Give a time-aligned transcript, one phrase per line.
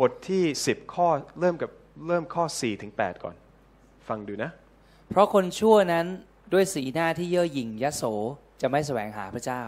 [0.00, 1.08] บทที่ 10 ข้อ
[1.40, 1.70] เริ่มกับ
[2.08, 3.34] เริ่มข้อ4ถึง8ก่อน
[4.08, 4.50] ฟังดูนะ
[5.10, 6.06] เพราะคนชั่วนั้น
[6.52, 8.02] ด้วยสีหน้าที่เย่อหยิ่งยโส
[8.60, 9.62] จะไม่แสวงหาพระเจ้า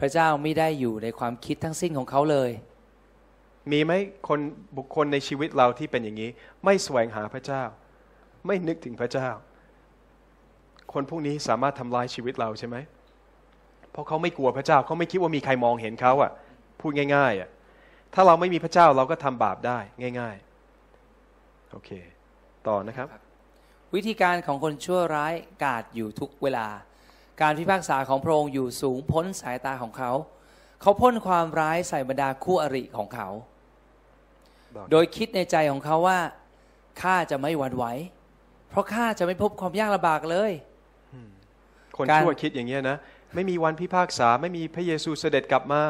[0.00, 2.50] พระเจ้าไม่ได้อยู่ในความคิดทั้งสิ้นของเขาเลย
[3.70, 3.92] มีไหม
[4.28, 4.40] คน
[4.76, 6.30] บุคคลในชีวิตเราที่เป็นอย่างนี้
[6.64, 7.62] ไม่แสวงหาพระเจ้า
[8.46, 9.28] ไม่นึกถึงพระเจ้า
[10.92, 12.76] คนพวกนี้สามารถทำลายชีวิตเราใช่ไหม
[13.90, 16.30] เพราะเขาไม่กลัวพระเจ้าเขาไม่คิดว่ามีใครมองเห็นเขาอะ
[16.80, 17.48] พูดง่ายๆอะ
[18.18, 19.78] ถ้าเราไม่มีพระเจ้าเราก็ทำบาปได้
[20.20, 20.36] ง่าย
[21.04, 21.90] ๆ โอเค
[22.68, 23.06] ต่อนะครับ
[23.94, 25.34] วิธีการของคนชั่วร้าย
[25.64, 26.68] กาดอยู่ทุกเวลา
[27.42, 30.12] การพิพากษาของพระองค์อยู่สูงพ้นสายตาของเขา
[30.82, 33.28] เขาพ่นความร้ายใส่บรรดาคู่อริของเขา
[34.90, 36.18] โดยคิดในใจของเขาว่า
[37.02, 37.84] ข้าจะไม่หวั่นไหว
[38.70, 40.52] เพราะข้าจะไม่พบความยากลำบากเลย
[41.96, 42.96] คนการชั่วคิดอย่างเงี้ยนะ
[43.34, 45.82] ไม่มีวันพิพากษาไม่มีพระเยซูเสด็จกลับมา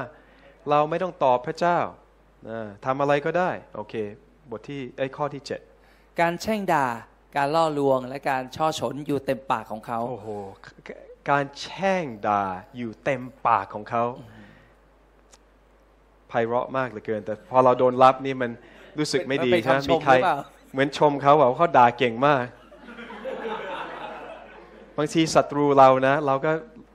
[0.71, 2.06] เราไม่ต้องตอบพระเจ้าอ่า
[2.87, 3.95] ทำอะไรก็ได้ โอเค
[4.51, 5.43] บทที่ไอ้ยข้อที่
[5.81, 6.87] 7 การแช่งด่า
[7.37, 10.29] การล่อลวง และการช่อฉนอยู่เต็มปากของเขา โอ้โห
[11.31, 12.45] การแช่งด่า
[12.77, 14.05] อยู่เต็มปากของเขา
[16.29, 18.51] ไพเราะมากเหลือเกิน แต่พอเราโดนรับนี่มัน
[18.99, 20.39] รู้สึกไม่ดีมันเป็นนะคำชมีมใครหรือเปล่า
[20.73, 22.45] เหมือนชมเขาว่าเขาด่าเก่งมาก
[24.99, 26.53] บางทีศัตรูเรานะ เราก็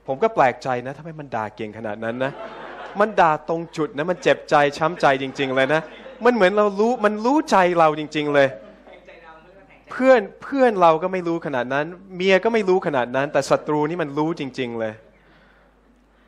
[0.08, 2.32] ผมก็แปลกใจนะทำไมมันด่าเก่งขนาดนั้นนะ
[3.00, 5.82] มันด่าตรงจุดนะมันเจ็บใจช้ำใจจริง ๆ เลยนะ
[6.26, 8.48] มันเหมือนเรารู้มันรู้ใจเราจริง ๆ เลย
[9.92, 14.94] เพื่อนเพื่อนเราก็ไม่รู้ขนาดนั้น เมียก็ไม่รู้ขนาดนั้น แต่ศัตรูนี่มันรู้จริง ๆ เลย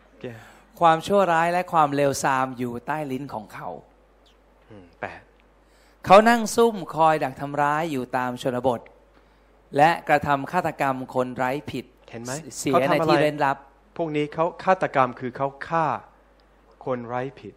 [0.07, 0.25] โอเค
[0.79, 3.69] ความชั่วร้ายและความเลวทรามอยู่ใต้ลิ้นของเขา
[4.69, 5.21] อืมแปด
[6.05, 8.81] เขานั่งซุ่มคอยดักทำร้ายอยู่ตามชนบท
[9.77, 13.57] และกระทำฆาตกรรมคนไร้ผิดเห็นไหมเสียเขาในทำอะไรที่เร้นลับ
[13.97, 15.85] พวกนี้เขาฆาตกรรมคือเขาฆ่า
[16.85, 17.53] คนไร้ผิด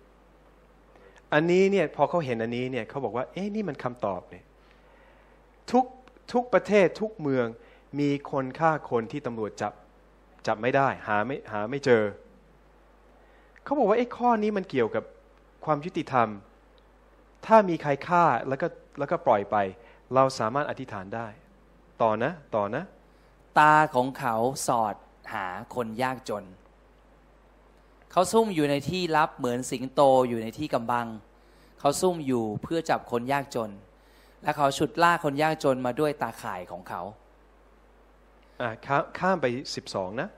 [1.32, 4.44] อันนี้เนี่ยพอเขาเห็นอันนี้เนี่ยเขาบอกว่า เอ๊ะนี่มันคำตอบเนี่ย
[5.70, 5.84] ทุก
[6.32, 7.46] ทุกประเทศทุกเมือง
[8.00, 9.72] มีคนฆ่าคนที่ตำรวจจับ
[10.46, 12.02] จับไม่ได้ หาไม่หาไม่เจอ
[13.62, 15.04] เขาบอกว่าไอ้ข้อนี้มันเกี่ยวกับ
[15.64, 16.28] ความยุติธรรม
[17.46, 18.66] ถ้ามีใครฆ่าแล้วก็
[18.98, 19.56] แล้วก็ปล่อยไป
[20.14, 21.28] เราสามารถอธิษฐานได้
[22.02, 22.82] ต่อนะ ต่อนะ
[23.58, 24.34] ตาของเขา
[24.66, 24.94] สอด
[25.34, 26.44] หาคนยากจน
[28.12, 31.06] เขาซุ่มอยู่ในที่ลับเหมือนสิงโตอยู่ในที่กำบัง
[31.80, 33.70] เขาซุ่มอยู่เพื่อจับคนยากจน
[34.42, 37.02] และเขาฉุดล่ากคนยากจนมาด้วยตาข่ายของเขา
[38.60, 39.46] อะข้ามข้ามไป
[39.84, 40.28] 12นะ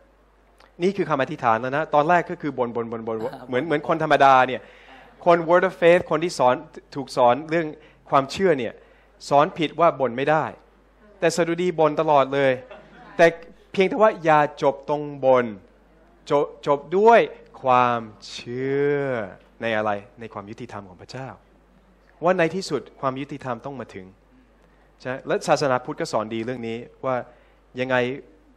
[0.82, 3.16] นี่คือคำอธิษฐานแล้วนะ ตอนแรกก็คือบนบนบนบน
[3.48, 4.60] เหมือนเหมือนคนธรรมดาเนี่ย
[5.24, 6.54] คน word of faith คนที่สอน
[6.94, 7.66] ถูกสอนเรื่อง
[8.10, 8.72] ความเชื่อเนี่ย
[9.28, 10.44] สอนผิดว่าบนไม่ได้
[11.18, 12.52] แต่สดุดีบนตลอดเลย
[13.16, 13.26] แต่
[13.72, 15.44] เพียงแต่ว่าอย่าจบตรงบน
[16.30, 17.20] จบจบด้วย
[17.62, 18.98] ความเชื่อ
[19.62, 21.28] ในอะไรในความยุติธรรมของพระเจ้า
[22.24, 24.06] ว่าในที่สุดความยุติธรรมต้องมาถึง
[25.00, 27.16] ใช่ไหมและศาสนาพุทธก็สอนดีเรื่องนี้ว่า
[27.80, 27.96] ยังไง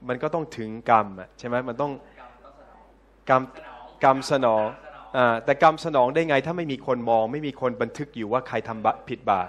[0.09, 1.07] มันก็ต้องถึงกรรม
[1.40, 1.91] ใช่ไหมมันต้อง
[3.29, 3.44] กรรม
[4.03, 4.66] กรรมสนอง
[5.45, 9.47] แต่กรรมสนองได้ไงถ้าไม่มีคนมอง ไม่มีคนบันทึกอยู่ว่าใครทำบะผิดบาป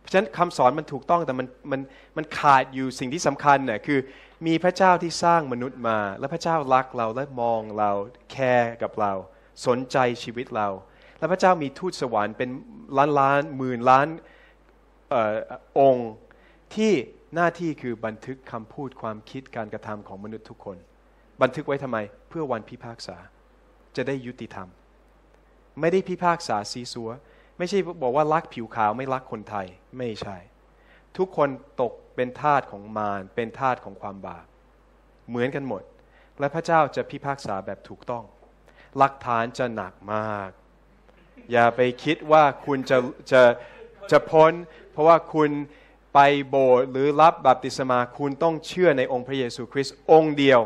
[0.00, 1.80] เพราะฉะนั้นคำสอนมันถูกต้องแต่มันมัน
[2.16, 3.98] มันขาดอยู่สิ่งที่สำคัญเนี่ยคือ
[4.46, 7.90] มีพระเจ้าที่สร้างมนุษย์มา และพระเจ้ารักเราและมองเรา
[8.30, 9.12] แคร์กับเรา
[9.66, 10.68] สนใจชีวิตเรา
[11.18, 12.50] และพระเจ้ามีทูตสวรรค์เป็น
[12.96, 14.06] ล้านล้านหมื่นล้าน
[15.12, 15.36] ออ
[15.78, 16.10] องค์
[16.74, 16.92] ที่
[17.34, 20.76] หน้าที่คือบันทึกคำพูดความคิดการกระทำของมนุษย์ทุกคน
[21.42, 21.98] บันทึกไว้ทำไม
[22.28, 23.16] เพื่อวันพิพากษา
[23.96, 24.68] จะได้ยุติธรรม
[25.80, 27.10] ไม่ได้พิพากษาซีซัว
[27.58, 29.66] ไม่ใช่บอกว่ารักผิวขาวไม่รักคนไทย
[29.98, 30.36] ไม่ใช่
[31.16, 31.48] ทุกคน
[31.82, 34.46] ตกเป็นทาสของมาร เป็นทาสของความบาป
[35.28, 35.82] เหมือนกันหมด
[36.38, 38.24] และพระเจ้าจะพิพากษาแบบถูกต้อง
[38.98, 40.50] หลักฐานจะหนักมาก
[41.52, 42.98] อย่าไปคิดว่าคุณจะ
[43.32, 43.42] จะ
[44.10, 44.52] จะพ้น
[44.92, 45.50] เพราะว่าคุณ
[46.14, 50.60] ไปโบสถ์หรือรับบัพติศมาคุณต้องเชื่อในองค์พระเยซูคริสต์องค์เดียว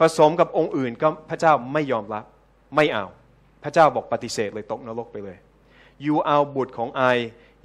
[0.00, 2.24] ผสมกับองค์อื่นก็พระเจ้าไม่ยอมรับ
[2.76, 3.06] ไม่เอา
[3.62, 5.38] พระเจ้าบอกปฏิเสธเลยตกนรกไปเลย
[6.02, 7.02] อยู่เอาบุตรของไอ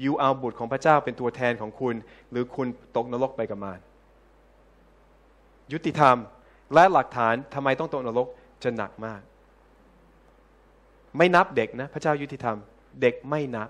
[0.03, 1.95] ยูเอาบุตรของพระเจ้าเป็นตัวแทนของคุณ
[2.31, 3.79] หรือคุณตกนรกไปกับมาร
[5.73, 6.17] ยุติธรรม
[6.73, 8.27] และหลักฐานทำไมต้องตกนรก
[8.63, 9.21] จะหนักมาก
[11.17, 12.57] ไม่นับเด็กนะ พระเจ้ายุติธรรม
[13.01, 13.69] เด็กไม่นับ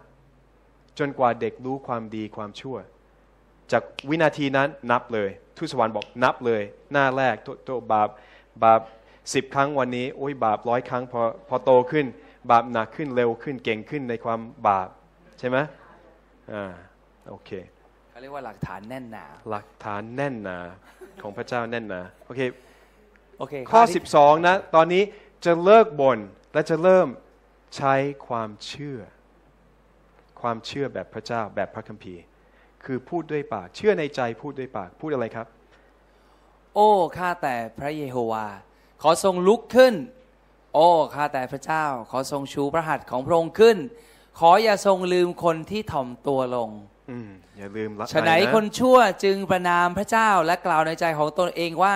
[1.00, 2.78] จนกว่าเด็กรู้ความดีความชั่ว
[3.72, 6.62] จากวินาทีนั้นนับเลยทูตสวรรค์บอกนับเลย
[6.92, 8.10] หน้าแรกตัวตัวบาป
[8.64, 8.82] บาป
[9.34, 12.06] สิบครั้งวันนี้โอ้ยบาปร้อยครั้งพอพอโตขึ้น
[12.52, 14.90] บาปหนักขึ้นเร็วขึ้นเก่งขึ้นในความบาป
[15.40, 15.58] ใช่ไหม
[16.54, 16.66] อ่า
[17.30, 17.52] โอเค
[18.10, 20.58] เขาเรียกว่าหลักฐานแน่นหนา หลักฐานแน่นหนา
[21.22, 22.42] ของพระเจ้าแน่นหนาโอเค
[23.38, 25.04] โอเคข้อที่12 นะ ตอนนี้
[25.46, 26.20] จะเลิกบน่น
[26.54, 27.08] และจะเริ่ม
[27.78, 27.94] ใช้
[28.28, 29.00] ความเชื่อ
[30.42, 32.24] ความเชื่อแบบพระเจ้าแบบพระคัมภีร์
[32.84, 35.48] คือพูดด้วยปาก เชื่อในใจพูดด้วยปากพูดอะไรครับ
[36.76, 38.48] โอ้ข้าแต่พระเยโฮวา
[39.02, 39.94] ขอทรงลุกขึ้น
[40.74, 43.78] โอ้ข้าแต่พระเจ้า ขอทรงชูพระหัตถ์ของพระองค์ขึ้น
[44.40, 46.70] ขออย่าทรงลืมคนที่ถ่อมตัวลง
[47.12, 51.96] อืมอย่าลืมละฉะไหนคนชั่วจึงประนามพระเจ้าและกล่าวในใจของตนเองว่า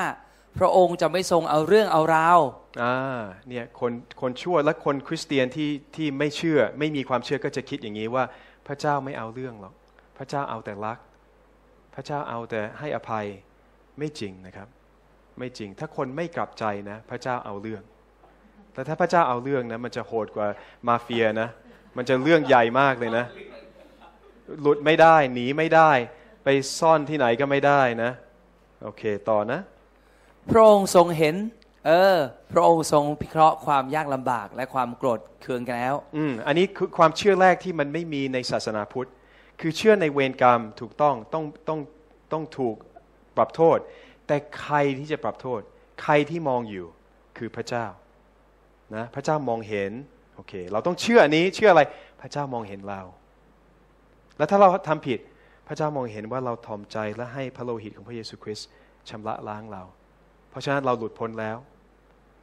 [0.59, 2.39] พระองค์จะไม่ทรงเอาเรื่องเอาราว
[2.83, 3.91] อ่าเนี่ยคน
[4.21, 8.23] คนชั่วและคนคริสเตียนที่ที่ไม่เชื่อ ไม่มีความเชื่อก็จะคิดอย่างนี้ว่า
[8.67, 9.73] พระเจ้าไม่เอาเรื่องหรอก
[10.17, 10.97] พระเจ้าเอาแต่รัก
[11.95, 13.25] พระเจ้าเอาแต่ให้อภัย
[13.97, 14.67] ไม่จริงนะครับ
[15.39, 17.83] ไม่จริงถ้าคนไม่กลับใจนะ พระเจ้าเอาเรื่อง
[18.73, 20.47] แต่ถ้าพระเจ้าเอาเรื่องนะมันจะโหดกว่า
[20.87, 21.49] มาเฟียนะ
[21.97, 23.25] มันจะเรื่องใหญ่มากเลยนะ
[24.61, 25.91] หลุดไม่ได้หนีไม่ได้
[26.43, 26.47] ไป
[26.79, 28.11] ซ่อนที่ไหนก็ไม่ได้นะ
[28.83, 29.59] โอเคต่อนะ
[30.49, 31.35] พระองค์ทรงเห็น
[31.87, 32.17] เออ
[32.51, 39.09] พระองค์ทรงพิเคราะห์ความยากลำบากและความโกรธเคืองกันแล้ว อืมอันนี้คือความเชื่อแรกที่มันไม่มีในศาสนาพุทธ
[39.59, 41.79] คือเชื่อในเวรกรรมถูกต้องต้องต้อง
[42.31, 42.75] ต้องถูก
[43.37, 43.77] ปรับโทษ
[44.27, 45.61] แต่ใครที่จะปรับโทษ
[46.03, 46.85] ใครที่มองอยู่
[47.37, 47.85] คือพระเจ้า
[48.95, 49.91] นะพระเจ้ามองเห็น
[50.35, 51.81] โอเค เราต้องเชื่ออันนี้เชื่ออะไร
[52.21, 53.01] พระเจ้ามองเห็นเรา
[54.38, 55.19] แล้วถ้าเราทำผิด
[55.68, 58.68] พระเจ้ามองเห็นว่าเราถ่อมใจและให้พระโลหิตของพระเยซูคริสต์
[59.09, 59.83] ชำระล้างเรา
[60.50, 61.57] เพราะฉะนั้นเราหลุดพ้นแล้ว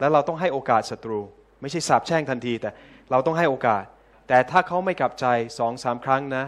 [0.00, 1.20] แล้วเราต้องให้โอกาสศัตรู
[1.60, 2.70] ไม่ใช่สาปแช่งทันที แต่
[3.10, 3.84] เราต้องให้โอกาส
[4.28, 5.26] แต่ถ้าเขาไม่กลับใจ
[5.58, 6.44] สองสามครั้งนะ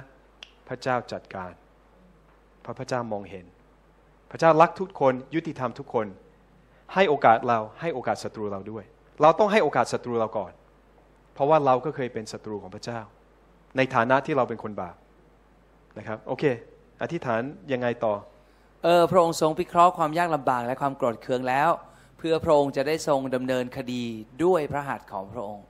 [0.69, 1.53] พระเจ้าจัดการ
[2.62, 3.45] เพราะพระเจ้ามองเห็น
[4.31, 6.06] พระเจ้ารักทุกคนยุติธรรมทุกคน
[6.95, 8.85] ให้โอกาสเราให้โอกาสศัตรูเราด้วย
[9.23, 10.53] เราต้องให้โอกาสศัตรูเราก่อน
[11.34, 13.00] เพราะว่าเราก็เคยเป็นศัตรูของพระเจ้า
[13.76, 14.96] ในฐานะที่เราเป็นคนบาป
[15.99, 16.44] นะครับ โอเค
[17.02, 17.40] อธิษฐาน
[17.73, 18.14] ยังไงต่อ
[18.84, 21.70] เออพระองค์ทรงพิเคราะห์ความยากลำบากและความโกรธเคืองแล้ว
[22.19, 24.05] เพื่อพระองค์จะได้ทรงดำเนินคดี
[24.44, 25.64] ด้วยพระหัตถ์ของพระองค์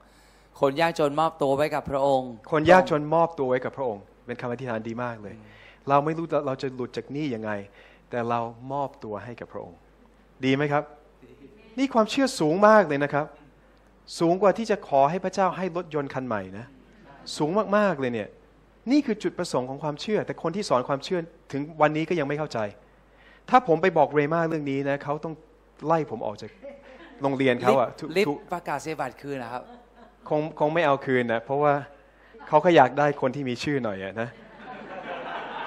[0.61, 5.35] คนยากจนมอบตัวไว้กับพระองค์ คนยากจนมอบตัวไว้กับพระองค์ เป็นคำอธิษฐานดีมากเลย
[5.89, 7.51] เราไม่รู้เราจะหลุดจากหนี้ยังไง
[8.09, 8.39] แต่เรา
[8.73, 9.77] มอบตัวให้กับพระองค์
[10.45, 10.83] ดีไหมครับ
[11.77, 13.25] นี่ความเชื่อสูงมากเลยนะครับ
[14.19, 16.65] สูงกว่าที่จะขอให้พระเจ้าให้รถยนต์คันใหม่นะ
[17.37, 18.29] สูงมากๆเลยเนี่ย
[18.91, 21.19] นี่คือจุดประสงค์ของความเชื่อ แต่คนที่สอนความเชื่อ
[21.51, 22.59] ถึงวันนี้ก็ยังไม่เข้าใจ
[23.49, 25.33] ถ้าผมไปบอกเรม่าเรื่องนี้นะเขาต้อง
[25.85, 26.49] ไล่ผมออกจาก
[27.21, 29.63] โรงเรียนเขาอะทุกลิฟทุกต์ประกาศเสียบัตรคืนนะครับ
[30.29, 31.73] คงคงไม่เอาคืนนะ เพราะว่า
[32.47, 34.29] เขาก็อยากได้คนที่มีชื่อหน่อยอะนะ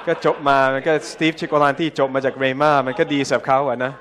[0.06, 3.92] ก็จบมา มันก็สตีฟชิโกลานที่จบมาจากเรม่ามันก็ดีสำหรับเขาอะนะ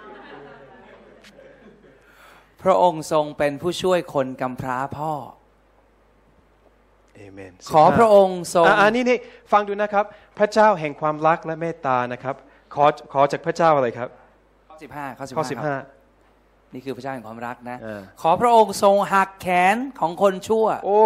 [2.66, 5.12] พระองค์ทรงเป็นผู้ช่วยคนกำพร้าพ่อ
[7.16, 9.18] เอเมนขอพระองค์ทรงอะอันนี้นี่
[9.52, 10.06] ฟังดูนะครับ
[10.38, 12.36] พระเจ้าแห่งความรักและเมตตานะครับ
[12.76, 14.10] ขอขอจากพระเจ้าอะไรครับ
[14.70, 21.00] ข้อ15ข้อข้อ15ครับ15นี่คือพระเจ้าแห่งความรักนะเออขอพระองค์ทรงหักแขนของคนชั่ว โอ้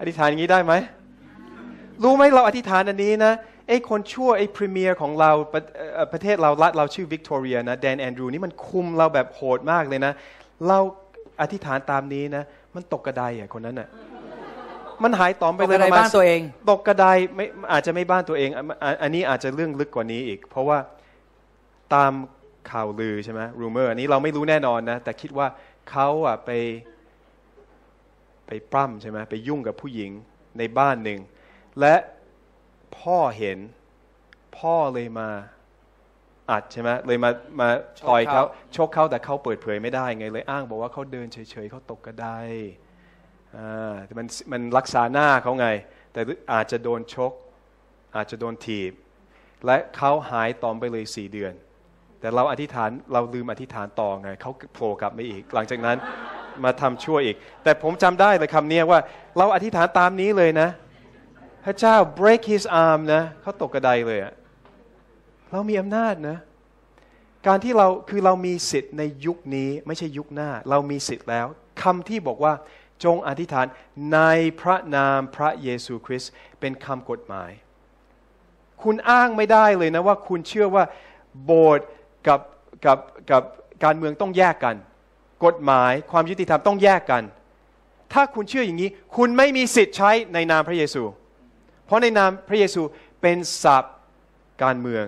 [0.00, 0.72] อธิษฐานอย่างนี้ได้ไหม
[2.02, 3.32] รู้ไหมเราอธิษฐานอันนี้นะ
[3.68, 10.12] ไอ้คนชั่วไอ้พรีเมียร์ของเราประเอ่อประเทศเรารัฐเราชื่อวิกตอเรียนะแดนแอนดรูนี่มันคุมเราแบบโหดมากเลยนะ
[10.68, 10.78] เรา
[11.40, 12.44] อธิษฐานตามนี้นะ
[12.74, 13.88] มันตกกระไดอะคนนั้นอะ
[15.02, 17.06] มันหายตอมไปตกเลยกระไดประมณบ้านตัวเอง ตกกระได
[17.36, 20.78] ไม่อาจจะไม่บ้านตัวเองอันอันอันนี้อาจจะเรื่องลึกกว่านี้อีก เพราะว่า
[21.94, 22.12] ตาม
[22.70, 25.46] ข่าวลือใช่ไหมรูเมอร์อันนี้เราไม่รู้แน่นอนนะ แต่คิดว่า
[25.90, 26.50] เขาอะไป
[28.46, 30.10] ไปปล้ำใช่ไหมไปยุ่งกับผู้หญิง
[30.58, 31.20] ในบ้านหนึ่ง
[31.80, 31.94] และ
[32.98, 33.58] พ่อเห็น
[34.58, 35.28] พ่อเลยมา
[36.52, 37.30] อัดใช่ไหมเลยมา
[37.60, 37.68] มา
[38.08, 38.42] ต่อยเขา
[38.76, 42.28] ชกเขาแต่เขาเปิดเผยไม่ได้ไงเลยอ้างบอกว่าเขาเดินเฉยๆเขาตกกระได
[43.56, 45.68] อ่าแต่มันมันรักษาหน้าเขาไง
[46.12, 46.20] แต่
[46.52, 47.32] อาจจะโดนชก
[48.16, 48.92] อาจจะโดนถีบ
[49.66, 51.52] และเขาหายตอมไปเลยสี่เดือน
[52.20, 55.96] แต่เราอธิษฐานเราลืมอธิษฐานต่อไงเขาโผล่กลับมาอีก หลังจากนั้น
[56.64, 59.00] มาทำชั่วอีก แต่ผมจำได้เลยคำนี้ว่า
[59.38, 60.68] เราอธิษฐานตามนี้เลยนะ
[61.64, 64.32] พระเจ้า break his arm นะเขาตกกระไดเลยอะ
[65.52, 66.38] เรามีอำนาจนะ
[67.46, 71.46] การที่เราคือเรามีสิทธิ์ในยุคนี้ไม่ใช่ยุคหน้า เรามีสิทธิ์แล้ว
[71.82, 72.52] คำที่บอกว่า
[73.04, 73.66] จงอธิษฐาน
[74.12, 74.20] ใน
[74.60, 77.50] พระนามพระเยซูคริสต์เป็นคำกฎหมาย
[78.82, 80.84] คุณอ้างไม่ได้เลยนะว่าคุณเชื่อว่า
[81.44, 81.86] โบสถ์
[82.26, 82.40] กับ
[82.84, 82.98] กับ
[83.30, 83.42] กับ
[83.84, 84.76] การเมืองต้องแยกกัน
[85.44, 87.22] กฎหมายความยุติธรรมต้องแยกกัน
[88.12, 91.02] ถ้าคุณเชื่ออย่างนี้ คุณไม่มีสิทธิ์ใช้ในนามพระเยซู
[91.86, 92.82] เพราะในนามพระเยซู
[93.22, 93.94] เป็นศัพท์
[94.62, 95.04] การเมือง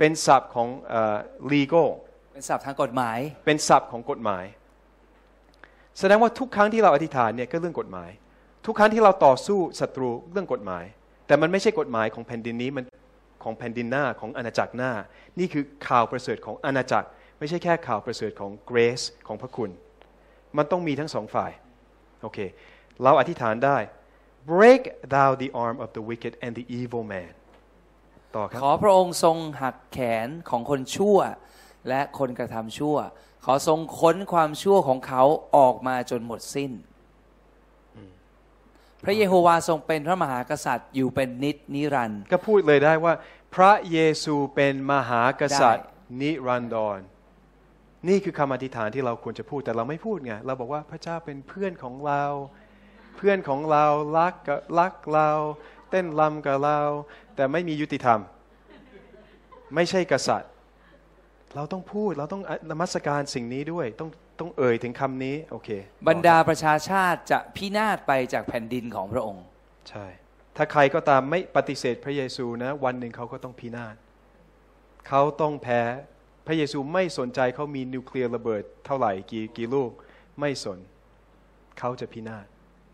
[0.00, 1.16] เป็นศัพท์ของเอ่อ
[1.52, 1.88] legal
[2.32, 4.44] เป็นศัพท์ทางกฎหมาย เป็นศัพท์ของกฎหมาย
[5.98, 8.10] แสดงว่าทุกครั้งที่เราอธิษฐานเนี่ยก็เรื่องกฎหมาย
[8.66, 10.84] ทุกครั้งที่เราต่อสู้ศัตรูเรื่องกฎหมาย
[11.26, 12.84] แต่มันไม่ใช่กฎหมายของแผ่นดินนี้มัน
[13.44, 14.92] ของแผ่นดินหน้าของอาณาจักรหน้า
[15.38, 19.70] นี่คือข่าวประเสริฐของอาณาจักร ไม่ใช่แค่ข่าวประเสริฐของ grace ของพระคุณ
[20.56, 21.52] มันต้องมีทั้งสองฝ่าย
[22.22, 22.38] โอเค
[23.02, 23.78] เราอธิษฐานได้
[24.52, 24.82] break
[25.14, 27.30] thou the arm of the wicked and the evil man
[28.36, 31.18] ต่อครับ ขอพระองค์ทรงหักแขนของคนชั่ว
[31.88, 32.96] และคนกระทำชั่ว
[33.44, 35.22] ขอทรงค้นความชั่วของเขา
[35.56, 36.72] ออกมาจนหมดสิ้น
[39.04, 43.14] พระเยโฮวาทรงเป็นพระมหากษัตริย์อยู่เป็นนิจนิรันดร์ก็พูดเลยได้ว่า
[43.54, 46.98] พระเยซูเป็นมหากษัตริย์ได้นิรันดร
[48.08, 52.22] นี่คือคำอธิษฐานที่เราควรจะพูดแต่เราไม่พูดไงเราบอกว่าพระเจ้าเป็นเพื่อนของเรา
[53.16, 53.84] เพื่อนของเรา
[54.18, 55.30] รักกับรักเรา
[55.90, 56.80] เต้นรำกับเรา
[57.40, 58.20] แต่ไม่มียุติธรรม
[59.74, 60.50] ไม่ใช่กษัตริย์
[61.54, 65.68] เราต้องพูดเราต้องนมัสการสิ่งนี้ด้วยต้องต้องเอ่ยถึงคำนี้โอเค
[66.08, 69.44] บรรดาประชาชาติจะพินาศไปจากแผ่นดินของพระองค์
[69.88, 70.06] ใช่
[70.56, 73.94] ถ้าใครก็ตามไม่ปฏิเสธพระเยซูนะ วันหนึ่งเขาก็ต้องพินาศ
[75.08, 75.80] เขาต้องแพ้
[76.46, 79.90] พระเยซูไม่สนใจเขามีนิวเคลียร์ระเบิดเท่าไหร่กี่กี่ลูก
[80.40, 80.78] ไม่สน
[81.78, 82.46] เขาจะพินาศ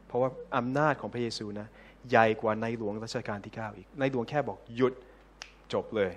[0.07, 1.69] เพราะว่าอำนาจของพระเยซูนะ
[2.11, 4.93] ใหญ่กว่าในหลวงรัชกาลที่ 9 อีก ในหลวงแค่บอกหยุด
[5.73, 6.13] จบเลย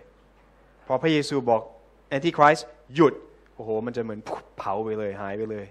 [0.87, 1.61] พอพระเยซูบอก
[2.09, 2.59] แอนติคริส
[2.95, 3.13] หยุด
[3.55, 4.19] โอ้โห มันจะเหมือน
[4.57, 5.65] เผาไปเลยหายไปเลย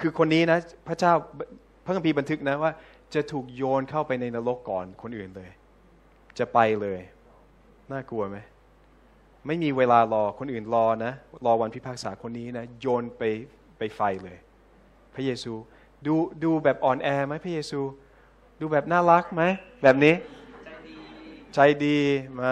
[0.00, 0.58] คือคนนี้นะ
[0.88, 1.12] พระเจ้า
[1.84, 2.72] พระคัมภีร์บันทึกนะว่า
[3.14, 5.50] จะถูกโยนเข้าไปในนรกก่อนคนอื่นเลย
[6.38, 7.00] จะไปเลย
[7.92, 8.38] น่ากลัวไหม
[9.46, 11.12] ไม่มีเวลารอคนอื่นรอนะ
[11.44, 13.22] รอวันพิพากษาคนนี้นะ โยนไป
[13.78, 14.38] ไปไฟเลย
[15.14, 15.52] พระเยซู
[16.06, 17.80] ดูดูแบบอ่อนแอไหมพระเยซู
[18.60, 19.42] ดูแบบน่ารักไหม
[19.82, 20.14] แบบนี้
[21.54, 21.98] ใจดี
[22.32, 22.50] ไหมา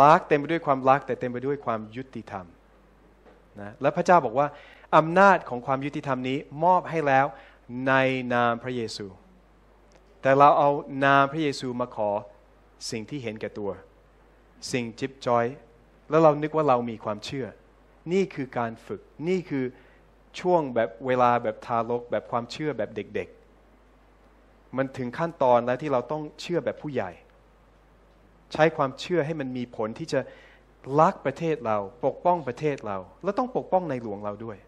[0.00, 2.46] รักเต็มไปด้วยความรัก แต่เต็มไปด้วยความยุติธรรม
[3.60, 4.46] นะและพระเจ้าบอกว่า
[4.96, 7.26] อำนาจของความยุติธรรมนี้มอบให้แล้ว
[7.88, 7.92] ใน
[8.34, 9.06] นามพระเยซู
[10.22, 10.70] แต่เราเอา
[11.04, 12.10] นามพระเยซูมาขอ
[12.90, 13.70] สิ่งที่เห็นแก่ตัว
[14.72, 15.44] สิ่งจิบจอย
[16.10, 17.46] แล้วเรานึกว่าเรามีความเชื่อ
[18.12, 19.64] นี่คือการฝึกนี่คือ
[20.40, 23.41] ช่วงแบบเวลาแบบทารกแบบความเชื่อแบบเด็กๆ
[24.76, 27.10] มันถึงขั้นตอนแล้วที่เราต้องเชื่อแบบผู้ใหญ่
[28.52, 30.20] ใช้ความเชื่อให้มันมีผลที่จะ
[31.00, 34.58] รักประเทศเรา ปกป้องประเทศเรา แล้วต้องปกป้องในหลวงเราด้วย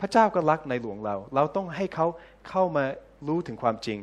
[0.00, 2.06] พระเจ้าก็รักในหลวงเรา เราต้องให้เขา
[2.48, 2.84] เข้ามา
[3.28, 3.98] รู้ถึงความจริง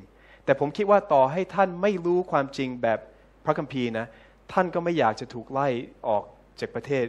[0.45, 2.99] แต่ผมคิดว่าต่อให้ท่านไม่รู้ความจริงแบบ
[3.45, 4.05] พระคัมภีร์นะ
[4.53, 5.67] ท่านก็ไม่อยากจะถูกไล่
[6.07, 6.23] ออก
[6.59, 7.05] จากประเทศ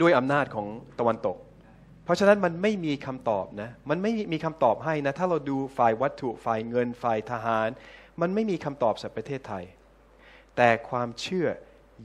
[0.00, 0.66] ด้วยอำนาจของ
[0.98, 1.36] ตะวันตก
[2.12, 7.68] ราะฉะนั้นมันไม่มีคำตอบนะ มันไม่มีคำตอบให้นะ ถ้าเราดูฝ่ายวัตถุฝ่ายเงินฝ่ายทหาร
[8.20, 9.64] มันไม่มีคำตอบสำหรับประเทศไทย
[10.56, 11.46] แต่ความเชื่อ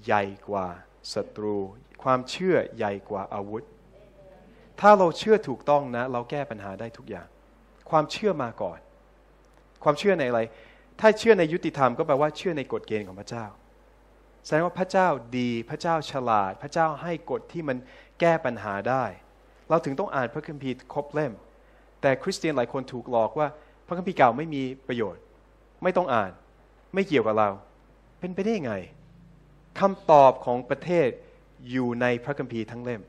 [0.06, 0.68] ใหญ่กว่า
[1.14, 1.58] ศัตรู
[2.04, 3.64] ความเชื่อใหญ่กว่าอาวุธ
[4.80, 7.28] ถ้าเราเชื่อถูกต้องนะ เราแก้ปัญหาได้ทุกอย่าง
[7.90, 8.80] ความเชื่อมาก่อน
[9.84, 10.42] ความเชื่อในอะไร
[11.00, 13.46] ถ้าเชื่อในยุติธรรมก็แปลว่าเชื่อในกฎเกณฑ์ของพระเจ้า
[14.46, 17.78] แสดงว่าพระเจ้าดี พระเจ้าฉลาด พระเจ้าให้กฎที่มัน
[18.20, 19.06] แก้ปัญหาได้
[19.70, 21.34] เราถึงต้องอ่านพระคัมภีร์ครบเล่ม
[22.02, 23.48] แต่คริสเตียนหลายคนถูกหลอกว่า
[23.88, 25.22] พระคัมภีร์เก่าไม่มีประโยชน์
[25.84, 26.32] ไม่ต้องอ่าน
[26.94, 27.50] ไม่เกี่ยวกับเรา
[28.20, 28.74] เป็นไปได้ยังไง
[29.80, 31.10] คำตอบของประเทศ
[31.72, 33.02] อยู่ในพระคัมภีร์ทั้งเล่ม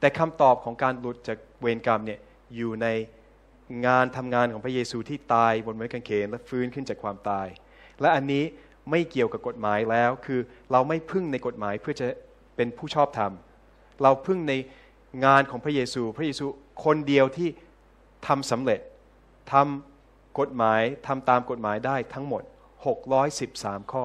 [0.00, 2.20] แต่คำตอบของการหลุดจากเวรกรรมเนี่ย
[2.56, 2.86] อยู่ใน
[3.86, 7.46] งานทำงานของพระเยซูที่ตายบนไม้กางเขนและฟื้นขึ้นจากความตาย
[8.00, 8.44] และอันนี้
[8.90, 10.40] ไม่เกี่ยวกับกฎหมายแล้วคือ
[10.72, 12.06] เราไม่พึ่งในกฎหมายเพื่อจะ
[12.56, 13.32] เป็นผู้ชอบธรรม
[14.02, 14.52] เราพึ่งใน
[15.24, 16.46] งานของพระเยซู พระเยซู
[16.84, 17.48] คนเดียวที่
[18.26, 18.80] ทำสำเร็จ
[19.52, 22.42] ทำกฎหมายทำตามกฎหมายได้ทั้งหมด
[23.36, 24.04] 613 ข้อ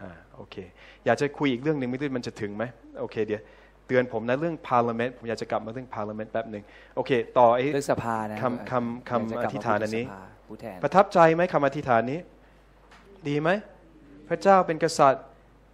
[0.00, 0.56] อ่าโอเค
[1.04, 2.64] อยากจะคุยอีกเรื่องหนึ่งไม่รู้มันจะถึงไหม
[3.00, 3.42] โอเคเดี๋ยว
[3.86, 6.64] เตือนผมนะเรื่อง parliament ผมอยากจะกลับมาเรื่อง parliament แป๊บหนึ่ง
[6.96, 12.20] โอเค ต่อไอ้เรื่องสภานะคำคำคำอยกจะกลับมอธิษฐานอันนี้พูดถึงสภาผู้แทนประทับใจไหมคำอธิษฐานนี้
[13.28, 13.50] ดีไหม
[14.28, 15.24] พระเจ้าเป็นกษัตริย์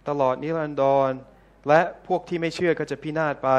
[0.09, 1.11] ตลอดนิรันดร
[1.67, 3.49] และพวกที่ไม่เชื่อก็จะพินาศไป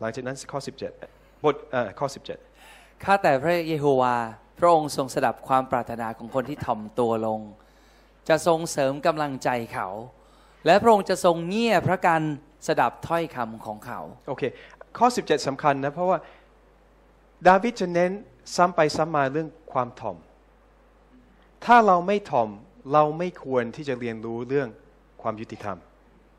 [0.00, 0.60] หลังจากนั้นข้อ
[1.02, 2.06] 17บทเอ่อข้อ
[2.54, 4.16] 17 ข้าแต่พระเยโฮวา
[4.58, 7.40] พระองค์ทรงสดับความปรารถนาของคนที่ถ่อมตัวลง
[8.28, 9.88] จะทรงเสริมกำลังใจเขา
[10.66, 12.22] และพระองค์จะทรงเงี่ยพระกัน
[12.66, 14.42] สดับถ้อยคำของเขา โอเค
[14.98, 16.18] ข้อ 17สำคัญนะ เพราะว่า
[17.48, 18.12] ดาวิดจะเน้น
[18.56, 20.16] ซ้ำไปซ้ำมาเรื่องความถ่อม
[21.64, 22.48] ถ้าเราไม่ถ่อม
[22.92, 24.68] เราไม่ควรที่จะเรียนรู้เรื่อง
[25.22, 25.78] ความยุติธรรม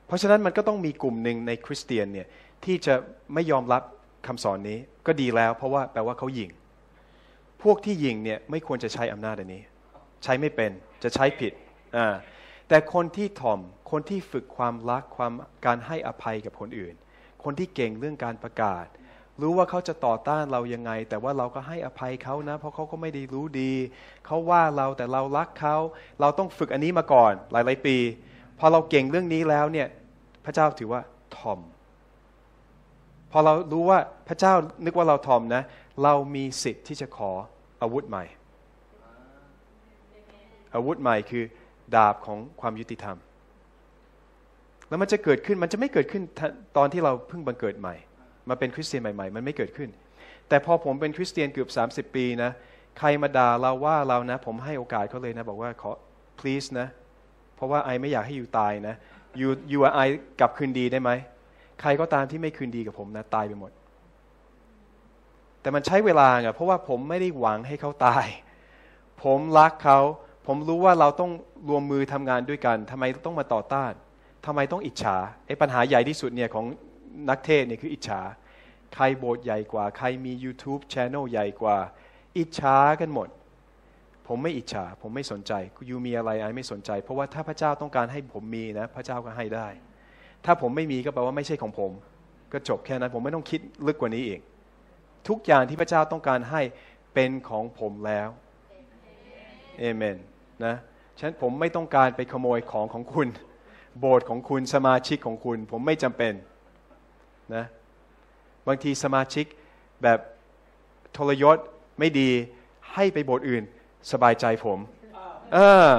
[0.07, 2.27] เพราะฉะนั้นมันก็ต้องมีกลุ่มหนึ่งในคริสเตียนเนี่ย
[2.65, 2.95] ที่จะ
[3.33, 3.81] ไม่ยอมรับ
[4.27, 6.49] คำสอนนี้ก็ดีแล้ว เพราะว่าแปลว่าเขายิง
[7.63, 9.63] พวกที่ยิงเนี่ยไม่ควรจะใช้อำนาจอันนี้
[10.23, 10.71] ใช้ไม่เป็น
[11.03, 11.53] จะใช้ผิด
[11.97, 12.07] อ่า
[12.67, 13.59] แต่คนที่ถ่อม
[13.91, 15.31] คนที่ฝึกความรักความ
[15.65, 16.95] การให้อภัยกับคนอื่น
[17.43, 18.85] คนที่เก่งเรื่องการประกาศ
[19.41, 23.73] รู้ว่าเขาจะต่อต้านเรายังไง แต่ว่าเราก็ให้อภัยเขานะ เพราะเขาก็ไม่ได้รู้ดี
[24.25, 25.75] เขาว่าเราแต่เรารักเขา
[26.21, 27.97] เราต้องฝึกอันนี้มาก่อน หลาย ๆ ปี
[28.59, 29.87] พอเราเก่งเรื่องนี้แล้วเนี่ย
[30.45, 31.01] พระเจ้าถือว่า
[31.35, 31.59] ทอม
[33.31, 34.53] พอเรารู้ว่าพระเจ้า
[34.85, 35.63] นึกว่าเราทอมนะ
[36.03, 37.31] เรามีสิทธิ์ที่จะขอ
[37.81, 38.23] อาวุธใหม่
[40.75, 41.43] อาวุธใหม่คือ
[41.95, 43.17] ดาบของความยุติธรรม
[44.89, 46.23] แล้วมันจะเกิดขึ้นมันจะไม่เกิดขึ้น
[46.77, 47.95] ตอนที่เราเพิ่งบังเกิดใหม่
[48.49, 49.89] มาเป็นคริสเตียนใหม่ ๆ มันไม่เกิดขึ้น
[50.47, 51.69] แต่พอผมเป็นคริสเตียนเกือบ
[52.09, 52.51] 30 ปีนะ
[52.99, 55.91] ใครมาด่าเราว่าเรานะ ผมให้โอกาสเขาเลยนะ บอกว่าขอ
[56.39, 56.87] please นะ
[57.55, 58.95] เพราะว่าไอไม่อยากให้อยู่ตายนะ
[59.37, 60.01] อยู่อยู่ไอ
[60.39, 61.11] กลับคืนดีได้ไหม
[61.81, 63.71] ใครก็ตามที่ไม่คืนดีกับผมนะตายไปหมด
[65.61, 68.25] แต่มันใช้เวลาไงเพราะว่าผมไม่ได้หวังให้เขาตาย
[69.23, 69.99] ผมรักเขา
[70.47, 71.31] ผมรู้ว่าเราต้อง
[71.69, 73.91] รวมมือทำงานด้วยกันทำไมต้องมาต่อต้าน
[74.45, 75.17] ทำไมต้องอิจฉา
[75.47, 76.65] ไอ้ปัญหาใหญ่ที่สุดเนี่ยของ
[77.29, 78.21] นักเทศเนี่ยคืออิจฉา
[78.95, 81.77] ใครโบสถ์ใหญ่กว่า ใครมี YouTube Channel ใหญ่กว่า
[82.37, 83.27] อิจฉากันหมด
[84.27, 85.51] ผมไม่อิจฉา ผมไม่สนใจ
[85.89, 89.67] ยูมีอะไรไอไม่สนใจ เพราะว่าถ้าพระเจ้าต้องการให้ผมมีนะ พระเจ้าก็ให้ได้
[90.45, 91.91] ถ้าผมไม่มีก็แปลว่าไม่ใช่ของผม
[92.53, 94.41] ก็จบแค่นั้นผมไม่ต้องคิดลึกกว่านี้อีก
[95.27, 96.61] ทุกอย่างที่พระเจ้าต้องการให้
[97.13, 98.29] เป็นของผมแล้ว
[99.79, 100.17] เอเมน
[100.65, 100.75] นะ
[101.17, 103.27] ฉะนั้นผมไม่ต้องการไปขโมยของของคุณ
[103.99, 106.33] โบสถ์ของคุณสมาชิกของคุณ ผมไม่จำเป็น
[107.55, 107.65] นะ
[108.67, 109.45] บางทีสมาชิก
[110.03, 110.19] แบบ
[111.17, 111.57] ทรยศ
[111.99, 112.29] ไม่ดี
[112.93, 113.63] ให้ไปโบสถ์อื่น
[114.11, 114.79] สบายใจผม
[115.53, 115.89] เออ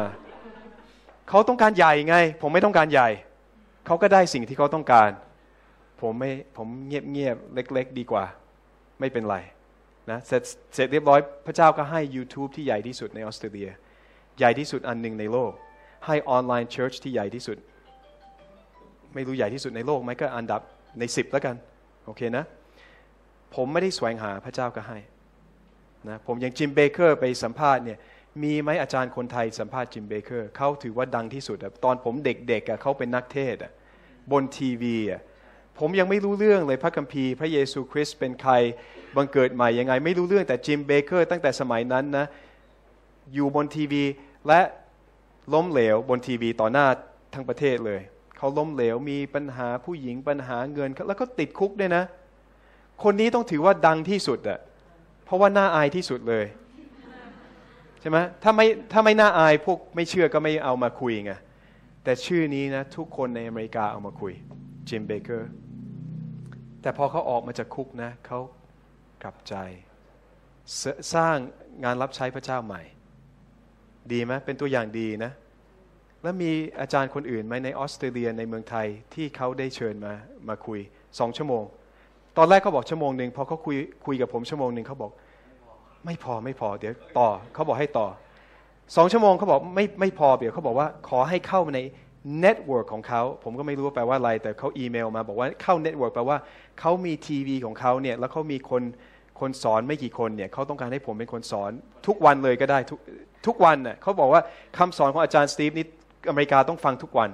[1.28, 3.08] เขาต้องการใหญ่ไง ผมไม่ต้องการใหญ่
[3.88, 5.10] เขาก็ได้สิ่งที่เขาต้องการ
[6.00, 8.24] ผมไม่ผมเงียบเงียบเล็ก ๆ ดีกว่า
[9.00, 9.36] ไม่เป็นไร
[10.10, 10.42] นะเสร็จ
[10.74, 13.70] เสร็จเรียบร้อยพระเจ้าก็ให้ YouTube ที่ใหญ่ที่สุดในออสเตรเลีย
[14.38, 15.52] ใหญ่ที่สุดอันหนึ่งในโลก
[16.06, 17.58] ให้ออนไลน์เชิร์ชที่ใหญ่ที่สุด
[19.14, 20.60] ไม่รู้ใหญ่ที่สุดในโลกไหมก็อันดับ
[20.98, 21.56] ในสิบแล้วกัน
[22.04, 22.44] โอเคนะ
[23.54, 24.98] ผมไม่ได้แสวงหาพระเจ้าก็ให้
[26.08, 27.98] นะผมอย่างจิมเบเกอร์ไปสัมภาษณ์เนี่ย
[28.42, 33.56] มีไหมอาจารย์คนไทยสัมภาษณ์จิมเบเกอร์เขาถือว่าดังที่สุด ตอนผมเด็กๆเขาเป็นนักเทศน์
[34.32, 34.96] บนทีวี
[35.78, 38.52] ผมยังไม่รู้เรื่องเลยพระคัมภีร์พระเยซูคริสต์เป็นใคร
[39.16, 42.26] บังเกิดใหม่ยังไง ไม่รู้เรื่องแต่จิมเบเกอร์ตั้งแต่สมัยนั้นนะ
[43.34, 44.04] อยู่บนทีวี
[44.46, 44.60] และ
[45.52, 46.86] ล้มเหลวบนทีวีต่อหน้า
[47.34, 48.00] ทั้งประเทศเลย
[48.36, 52.04] เขาล้มเหลวมีปัญหาผู้หญิงปัญหาเงิน แล้วก็ติดคุกด้วยนะ
[53.02, 54.58] คนนี้ต้องถือว่าดังที่สุดอะ
[55.24, 56.44] เพราะว่าน่าอายที่สุดเลย
[58.00, 61.32] ใช่ไหมถ้าไม่ถ้าไม่น่าอายพวกไม่เชื่อก็ไม่เอามาคุยไง
[62.04, 64.32] แต่ชื่อนี้นะทุกคนในอเมริกาเอามาคุย
[64.88, 65.50] จิมเบเกอร์
[66.82, 68.38] แต่พอเขาออกมาจากคุกนะเขา
[69.22, 69.54] กลับใจ
[70.80, 70.82] ส
[71.14, 71.36] สร้าง
[71.84, 72.82] งานรับใช้พระเจ้าใหม่
[74.12, 75.32] ดีไหมเป็นตัวอย่างดีนะ
[76.22, 80.12] แล้วมีอาจารย์คนอื่นไหมในออสเตรเลียในเมืองไทยที่เขาได้เชิญมา
[80.48, 80.80] มาคุย
[81.18, 81.64] สองชั่วโมง
[82.36, 85.12] ตอนแรกเขาบอกชั่วโมงหนึ่งพอเขาคุยคุยกับผมชั่วโมงหนึ่งเขาบอก
[86.04, 88.06] ไม่พอไม่พอเดี๋ยวต่อเขาบอกให้ต่อ
[88.96, 91.80] สองชั่วโมงเขาบอกไม่ไม่พอเดี๋ยวเขาบอกว่าขอให้เข้ามาใน
[92.40, 96.38] network ของเขา ผมก็ไม่รู้ว่าแปลว่าอะไร แต่เขาอีเมลมาบอกว่าเข้า network แปลว่า
[96.80, 98.82] เขามีทีวีของเขาเนี่ยแล้วเขามีคน
[99.40, 101.70] คนสอนไม่กี่คนเนี่ยเขาต้องการให้ผมเป็นคนสอน
[102.06, 102.98] ทุกวันเลยก็ได้ทุก
[103.46, 104.42] ทุกวันน่ยเขาบอกว่า
[104.78, 105.86] คำสอนของอาจารย์สตีฟนี่
[106.28, 107.30] อเมริกาต้องฟังทุกวัน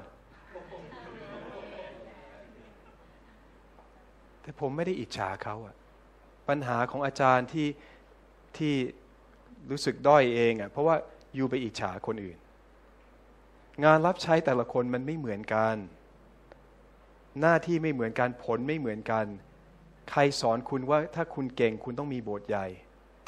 [4.43, 5.75] แต่ผมไม่ได้อิจฉาเขาอะ
[6.49, 7.69] ปัญหาของอาจารย์ที่
[8.57, 8.75] ที่
[9.71, 10.97] รู้สึกด้อยเองอะเพราะว่า
[11.35, 12.39] อยู่ไปอิจฉาคนอื่น
[13.85, 15.77] งานรับใช้แต่ละคนมันไม่เหมือนกัน
[17.41, 19.27] หน้าที่ไม่เหมือนกันผลไม่เหมือนกัน
[20.11, 22.67] ใครสอนคุณว่าถ้าคุณเก่งคุณต้องมีโบสถ์ใหญ่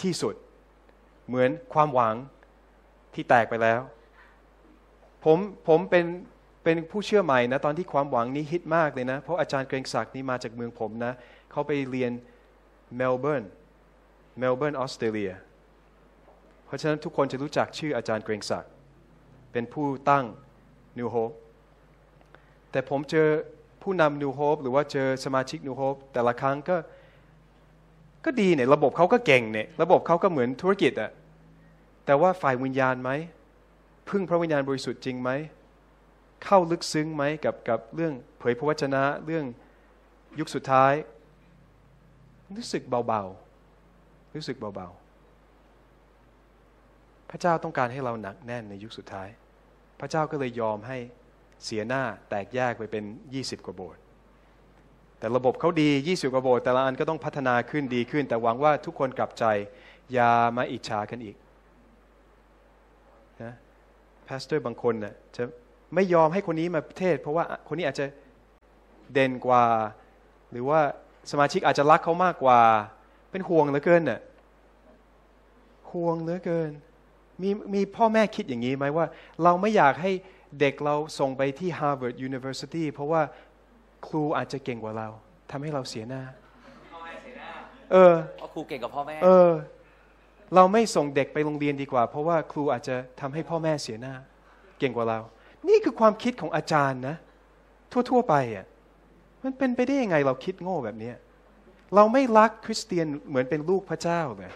[0.03, 0.35] ที่สุด
[1.29, 2.14] เหมือนความหวัง
[3.14, 3.81] ที่แตกไปแล้ว
[5.25, 5.38] ผม
[5.69, 6.05] ผมเป็น
[6.64, 11.12] เป็นผู้เชื่อใหม่นะตอนที่ความหวังนี้ฮิตมากเลยนะ เพราะอาจารย์เกรียงศักดิ์นี่มาจากเมืองผมนะ
[11.51, 12.12] เขาไปเรียน
[12.97, 13.45] เมลเบิร์น
[14.38, 15.33] เมลเบิร์นออสเตรเลีย
[16.66, 18.70] เพราะฉะนั้นทุกคนจะรู้จักชื่ออาจารย์เกรียงศักดิ์
[19.52, 20.24] เป็นผู้ตั้ง
[20.98, 21.35] New Hope
[22.70, 23.29] แต่ผมเจอ
[23.83, 26.76] ผู้นำ New Hope หรือว่าเจอสมาชิก New Hope แต่ละครั้งก็
[28.24, 31.11] ก็ดีเนี่ยระบบเขาก็เก่งเนี่ยระบบเขาก็เหมือนธุรกิจอะ
[32.07, 33.11] แต่ว่าฝ่ายวิญญาณไหม
[34.09, 35.31] พึ่งพระวิญญาณบริสุทธิ์จริงไหม
[36.44, 39.44] เข้าลึกซึ้งไหมกับกับเรื่องเผยพระวจนะเรื่อง
[40.38, 40.92] ยุคสุดท้าย
[42.57, 45.06] รู้สึกเบาๆ รู้สึกเบาๆ
[47.37, 49.29] ระเจ้าต้องการให้เราหนักแน่นในยุคสุดท้าย
[50.01, 50.99] พระเจ้าก็เลยยอมให้
[51.64, 54.01] เสียหน้าแตกแยกไปเป็น 20 กว่าโบสถ์
[55.18, 59.44] แต่ระบบเขาดี 20 กว่าโบสถ์แต่ละอันก็ต้องพัฒนาขึ้นดีขึ้น แต่หวังว่าทุกคนกลับใจ
[60.12, 61.37] อย่ามาอิจฉากันอีก
[63.42, 63.53] นะ
[64.27, 65.42] พาสเตอร์บางคนนะ่ะจะ
[65.94, 68.07] ไม่ยอมให้คนนี้มาเทศ เพราะว่าคนนี้อาจจะ
[69.12, 69.64] เด่นกว่า
[70.51, 70.81] หรือว่า
[71.31, 72.61] สมาชิกอาจจะรักเขามากกว่า
[73.31, 74.20] เป็นห่วงเหลือเกินน่ะ
[75.92, 76.70] ห่วงเหลือเกิน
[77.42, 79.07] มีมีพ่อแม่คิดอย่างนี้ไหมว่า
[79.42, 80.12] เราไม่อยากให้
[80.61, 83.22] เด็กเราส่งไปที่ Harvard University เพราะว่า
[84.09, 85.09] ครูอาจจะเก่งกว่าเรา
[85.51, 86.22] ทำให้เราเสียหน้า
[87.92, 89.53] เออเพราะครูเก่งกับพ่อแม่ เออ
[90.55, 94.14] เราไม่ส่งเด็กไปโรงเรียนดีกว่า เพราะว่าครูอาจจะทำให้พ่อแม่เสียหน้า
[94.79, 95.20] เก่งกว่าเรา
[95.68, 97.16] นี่คือความคิดของอาจารย์นะ
[98.11, 98.66] ทั่วๆไปอะ
[99.44, 101.16] มันเป็นไปได้ยังไงเราคิดโง่แบบเนี้ย
[101.94, 104.53] เราไม่รักคริสเตียนเหมือนเป็นลูกพระเจ้าเลย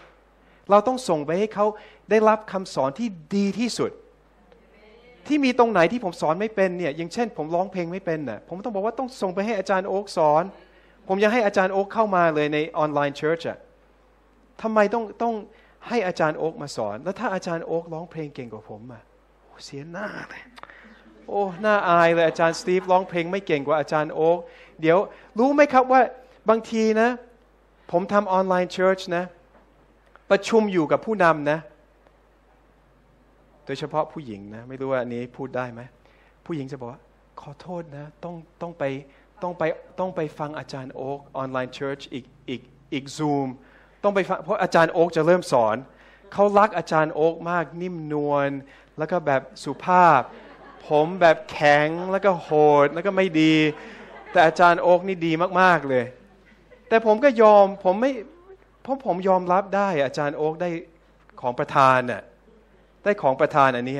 [0.69, 1.65] เราต้องส่งไปให้เขา
[2.09, 3.91] ได้รับคำสอนที่ดีที่สุด
[5.27, 10.43] ที่มีตรงไหนที่ผมสอนไม่เป็นเนี่ยอย่างเช่น ผมร้องเพลงไม่เป็นน่ะผมต้องบอกว่าต้องส่งไปให้อาจารย์โอ๊กสอน
[11.07, 13.57] ผมยังให้อาจารย์โอ๊กเข้ามาเลยในออนไลน์เชิร์ชอะ
[14.61, 15.33] ทำไมต้องต้อง
[15.87, 19.03] ให้อาจารย์โอ๊กมาสอน แล้วถ้าอาจารย์โอ๊กร้องเพลงเก่งกว่าผมอะ
[19.41, 20.43] โอ้เสียหน้าเลย
[21.27, 24.37] โอ้น่าอายเลยอาจารย์สตีฟร้องเพลงไม่เก่งกว่าอาจารย์โอ๊ก
[24.81, 24.97] เดี๋ยว
[25.39, 26.01] รู้ไหมครับว่า
[26.49, 27.09] บางทีนะ
[27.91, 29.25] ผมทำ online church นะ
[30.31, 31.59] ประชุมอยู่กับผู้นำนะ
[33.65, 35.81] โดยเฉพาะผู้หญิงนะ ไม่รู้ว่าอันนี้พูดได้ไหม
[36.45, 37.01] ผู้หญิงจะบอกว่า
[37.41, 38.83] ขอโทษนะ ต้องต้องไป
[39.41, 39.63] ต้องไป
[39.99, 42.61] ต้องไปฟังอาจารย์โอ๊ก online church อีกอีก
[42.93, 43.47] อีกซูม
[44.03, 45.75] ต้องไปฟังเพราะอาจารย์โอ๊กจะเริ่มสอน
[46.33, 48.49] เขารักอาจารย์โอ๊กมากนิ่มนวล
[48.97, 50.21] แล้วก็แบบสุภาพ
[50.87, 52.49] ผมแบบแข็งแล้วก็โห
[52.85, 53.55] ดแล้วก็ไม่ดี
[54.31, 56.05] แต่อาจารย์โอ๊กนี่ดีมาก ๆ เลย
[56.87, 58.11] แต่ผมก็ยอมผมไม่
[58.81, 60.69] เพราะผมยอมรับได้ อาจารย์โอ๊กได้
[61.41, 62.21] ของประธานน่ะ
[63.03, 63.99] ได้ของประธานอันนี้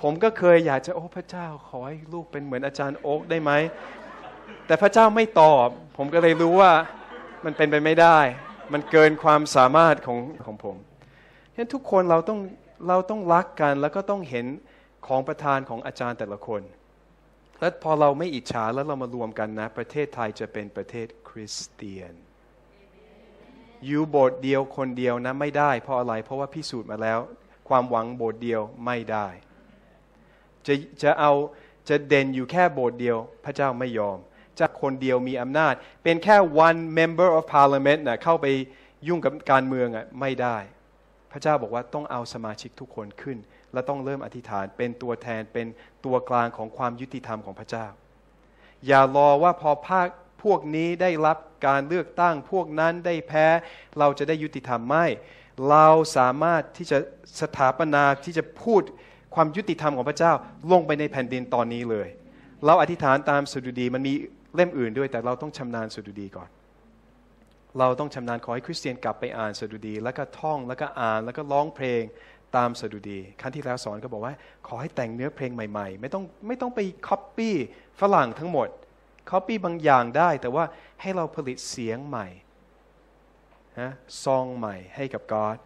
[0.00, 3.52] ผมก็เคยอยากจะโอ้พระเจ้า ขอให้ลูกเป็นเหมือนอาจารย์โอ๊กได้ไหม
[4.66, 6.72] แต่พระเจ้าไม่ตอบ ผมก็เลยรู้ว่า
[7.44, 8.18] มันเป็นไปไม่ได้
[8.72, 10.76] มันเกินความสามารถของของผม
[11.52, 12.38] ฉะนั้นทุกคนเราต้อง
[12.88, 14.46] เราต้องรักกันแล้วก็ต้องเห็น
[15.06, 16.62] ของประธานของอาจารย์แต่ละคน
[17.60, 22.14] แล้วพอเราไม่อิจฉาแล้วเรามารวมกันนะ ประเทศไทยจะเป็นประเทศคริสเตียน
[23.86, 27.20] อยู่โบสถ์เดียวคนเดียวนะไม่ได้ เพราะอะไรเพราะว่าพิสูจน์มาแล้ว
[27.68, 29.26] ความหวังโบสถ์เดียวไม่ได้
[30.66, 31.32] จะจะเอา
[31.88, 34.18] จะเด่นอยู่แค่โบสถ์เดียว พระเจ้าไม่ยอม
[34.58, 36.36] จะคนเดียวมีอำนาจ เป็นแค่
[36.66, 38.46] one member of parliament นะเข้าไป
[39.08, 40.56] ยุ่งกับการเมืองอะไม่ได้
[41.32, 43.38] พระเจ้าบอกว่าต้องเอาสมาชิกทุกคนขึ้น
[43.72, 45.66] และต้องเริ่มอธิษฐานเป็นตัวแทนเป็น
[46.04, 47.86] ตัวกลางของความยุติธรรมของพระเจ้า
[48.86, 50.06] อย่ารอว่าพอภาค
[50.42, 53.46] พวกนี้ได้รับการเลือกตั้งพวกนั้นได้แพ้
[53.98, 55.06] เราจะได้ยุติธรรมไม่
[55.70, 56.98] เราสามารถที่จะ
[57.40, 58.82] สถาปนาที่จะพูด
[59.34, 60.32] ความยุติธรรมของพระเจ้า
[60.72, 62.08] ลงไปในแผ่นดินตอนนี้เลย
[62.66, 64.12] เราอธิษฐานตามสดุดีมันมี
[64.54, 66.48] เล่มอื่นด้วยแต่เราต้องชำนาญสดุดีก่อน
[67.78, 72.02] เราต้องชำนาญขอให้คริสเตียนกลับไปอ่านสดุดี แล้วก็ท่องแล้วก็อ่านแล้วก็ร้องเพลง
[72.56, 74.34] ตามสดุดี ครั้งที่แล้วสอนก็บอกว่า
[74.66, 77.54] ขอให้แต่งเนื้อเพลงใหม่ ๆ ไม่ต้องไม่ต้องไปคัปปี้
[78.00, 78.68] ฝรั่งทั้งหมด
[79.30, 80.64] คัปปี้บางอย่างได้ แต่ว่า
[81.00, 82.26] ให้เราผลิตเสียงใหม่
[83.80, 83.90] นะ
[84.24, 85.56] ซองใหม่ให้กับกอด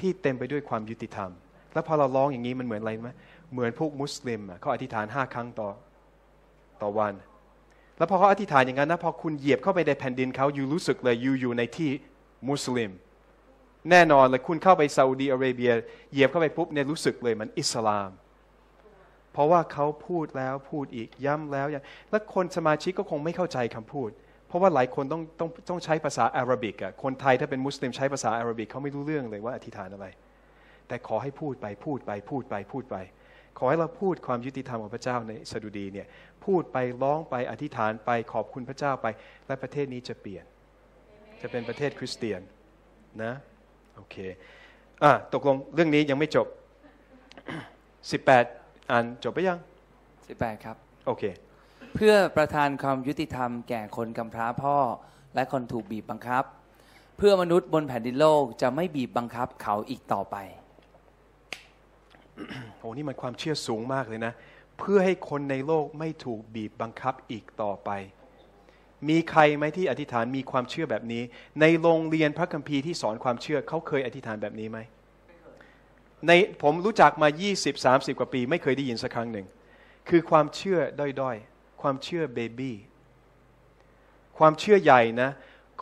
[0.00, 1.30] ที่เต็มไปด้วยความยุติธรรม
[1.72, 3.10] แล้วพอเราร้องอย่างนี้มันเหมือนอะไรไหม
[3.52, 5.70] เหมือนพวกมุสลิมเขาอธิษฐานห้าครั้งต่อ
[6.82, 7.14] ต่อวัน
[7.98, 11.90] แล้วพอเขาอธิษฐานอย่างนั้นนะพอคุณเหยียบเข้าไปในแผ่นดินเขาอยู่รู้สึกเลยอยู่อยู่ในที่
[12.48, 12.90] มุสลิม
[13.90, 15.72] แน่นอนเลยคุณเข้าไปซาอุดีอาระเบีย
[16.12, 18.10] เหยียบเข้าไปปุ๊บเนี่ยรู้สึกเลยมันอิสลาม
[19.36, 21.66] เพราะว่าเขาพูดแล้วพูดอีกย้ำแล้ว
[22.10, 24.10] แล้วคนสมาชิกก็คงไม่เข้าใจคำพูด
[24.48, 30.06] เพราะว่าหลายคนต้องต้องต้องใช้ภาษาอาหรับิกอะคนไทยถ้าเป็นมุสลิมใช้ภาษาอาหรับิกเขาไม่รู้เรื่องเลยว่าอธิษฐานอะไร
[30.88, 32.96] แต่ขอให้พูดไปพูดไปพูดไปพูดไป
[33.58, 36.06] ขอให้เราพูดความยุติธรรมของพระเจ้าในสดุดีเนี่ย
[36.44, 39.06] พูดไปร้องไปอธิษฐานไปขอบคุณพระเจ้าไป
[39.46, 40.44] และประเทศนี้จะเปลี่ยน
[41.42, 42.40] จะเป็นประเทศคริสเตียน
[43.22, 43.32] นะ
[43.96, 44.16] โอเค
[45.02, 46.46] อะตกลงเรื่องนี้ยังไม่จบ
[48.02, 49.58] 18 อ่านจบไปยัง
[50.12, 51.24] 18ครับ โอเค
[51.94, 54.76] เพื่อประทานความยุติธรรมแก่คนกำพร้าพ่อ
[55.34, 56.44] และคนถูกบีบบังคับ
[57.16, 60.36] เพื่อมนุษย์บนแผ่นดินโลกจะไม่บีบบังคับเขาอีกต่อไป
[62.78, 64.32] โอ้นี่มันความเชื่อสูงมากเลยนะ
[64.78, 67.90] เพื่อให้คนในโลกไม่ถูกบีบบังคับอีกต่อไป
[69.08, 71.22] มีใครไหมที่อธิษฐานมีความเชื่อแบบนี้
[71.60, 74.78] ในโรงเรียนพระคัมภีร์ที่สอนความเชื่อเขาเคยอธิษฐานแบบนี้ไหม
[76.26, 76.30] ใน
[76.62, 77.28] ผมรู้จักมา
[77.74, 79.46] 20-30 กว่าปี ไม่เคยได้ยินสักครั้งหนึ่ง
[80.08, 82.76] คือความเชื่อด้อยๆ ความเชื่อเบบี้
[84.38, 85.30] ความเชื่อใหญ่นะ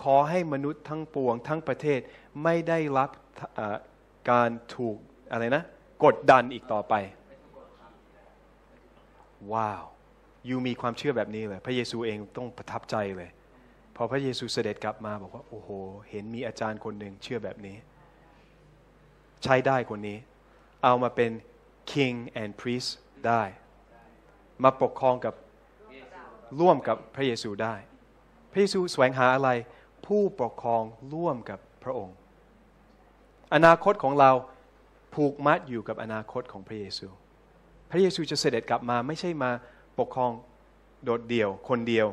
[0.03, 2.01] ขอให้มนุษย์ทั้งปวงทั้งประเทศ
[2.45, 3.11] ไม่ได้รับ
[4.31, 4.97] การถูก
[5.33, 5.63] อะไรนะ
[6.05, 6.95] กดดันอีกต่อไป
[9.53, 9.85] ว้าว
[10.49, 13.31] ยูมีความเชื่อแบบนี้เลย พระเยซูเองต้องประทับใจเลย
[13.97, 15.69] พอพระเยซูเสด็จกลับมาบอกว่า โอ้โห
[16.11, 17.77] เห็นมีอาจารย์คนหนึ่งเชื่อแบบนี้
[19.43, 20.19] ใช้ได้คนนี้
[20.85, 21.33] เอามาเป็น
[21.93, 22.91] king and priest
[23.27, 23.43] ได้
[24.63, 25.35] มาปกครองกับ
[26.61, 27.75] ร่วมกับพระเยซูได้
[28.53, 29.51] พระเยซูแสวงหาอะไร
[30.07, 30.83] ผู้ปกครอง
[31.15, 32.17] ร่วมกับพระองค์
[33.55, 34.31] อนาคตของเรา
[35.15, 37.09] ผูกมัดอยู่กับอนาคตของพระเยซู
[37.91, 39.51] พระเยซูจะเสด็จกลับมาไม่ใช่มา
[39.99, 40.33] ปกครอง
[41.05, 42.09] โดดเดี่ยวคนเดียว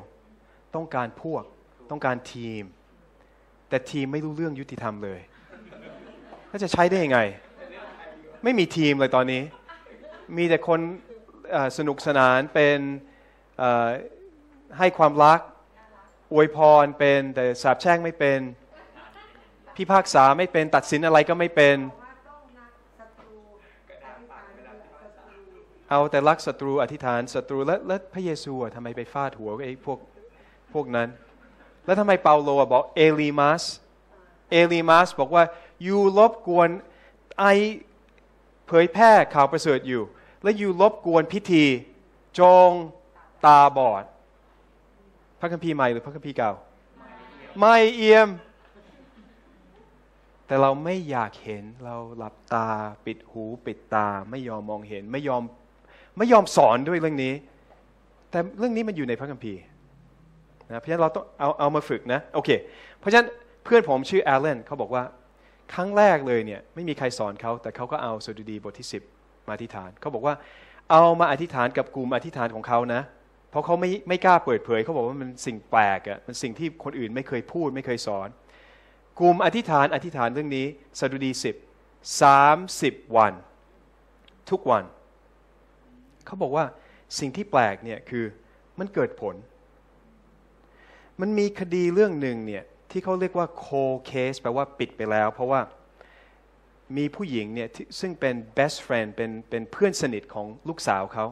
[0.76, 1.44] ต้องการพวก
[1.90, 2.64] ต้องการทีม
[3.70, 5.20] แต่ทีมไม่รู้เรื่องยุติธรรมเลย
[6.48, 7.20] แล้วจะใช้ได้ยังไง
[8.44, 9.44] ไม่มีทีมเลยตอนนี้
[10.38, 10.80] มีแต่คน
[11.78, 12.80] สนุกสนานเป็น
[14.78, 15.40] ให้ความรัก
[16.34, 18.40] อวยพรเป็นแต่สาบแช่งไม่เป็น
[19.76, 21.78] พิพากษาไม่เป็นตัดสินอะไรก็ไม่เป็น
[25.90, 30.00] เอาแต่รักศัตรูอธิษฐานศัตรูแล้วแล้วพระเยซูอะทำไมไปฟาดหัวไอ้พวก
[30.74, 31.10] พวกนั้น
[31.86, 33.64] แล้วทำไมเปาโลบอกเอลีมัส
[34.52, 35.44] เอลีมัสบอกว่า
[35.88, 36.70] ยูรบกวน
[37.40, 37.46] ไอ
[38.68, 40.04] เผยแพร่ข่าวประเสริฐอยู่
[40.44, 41.66] และอยู่รบกวนพิธี
[42.40, 42.70] จง
[43.46, 44.04] ตาบอด
[45.40, 46.52] พระคัมภีร์ใหม่หรือพระคัมภีร์เก่า
[47.60, 48.30] ไม่เอี่ยม
[50.48, 52.68] แต่เราไม่อยากเห็นเราหลับตา
[53.06, 55.44] ปิดหูปิดตา ไม่ยอมมองเห็นไม่ยอม
[56.18, 57.34] ไม่ยอมสอนด้วยเรื่องนี้
[58.30, 59.62] แต่เรื่องนี้มันอยู่ในพระคัมภีร์
[60.70, 62.50] นะเพราะฉะนั้นเราต้องเอาเอามาฝึกนะโอเค
[63.00, 63.28] เพราะฉะนั้น
[63.64, 65.04] เพื่อนผมชื่อแอลเลนเขาบอกว่า
[65.74, 70.36] ครั้งแรกเลยเนี่ยไม่มีใครสอนเขาแต่เขาก็เอาสดุดีบทที่ 10 มาอธิษฐานเขาบอกว่า
[70.92, 73.02] เอามาอธิษฐานกับกลุ่มอธิษฐานของเขานะ
[73.50, 78.30] เพราะเขาไม่ไม่กล้าเปิดเผยเขาบอกว่ามันสิ่งแปลกอะ่ะมันสิ่งที่คนอื่นไม่เคยพูดไม่เคยสอน
[79.20, 80.66] กลุ่มอธิษฐานอธิษฐานเรื่องนี้
[81.00, 81.56] สดุดีสิบ
[82.22, 83.34] สามสิบวัน
[84.50, 84.84] ทุกวัน
[86.26, 86.66] เขาบอกว่า
[87.20, 88.26] สิ่งที่แปลกเนี่ยคือ
[88.80, 89.36] มันเกิดผล
[91.22, 95.62] มันมีคดีเรื่องหนึ่งเนี่ย ที่เขาเรียกว่า cold case แปลว่าปิดไปแล้ว เพราะว่า
[96.98, 101.26] มีผู้หญิงเนี่ยที่ซึ่งเป็น best friend เป็นเป็นเพื่อนสนิทของลูกสาวเขา